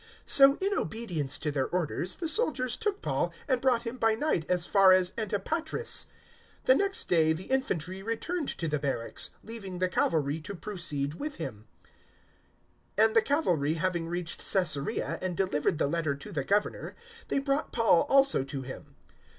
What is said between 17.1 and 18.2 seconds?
they brought Paul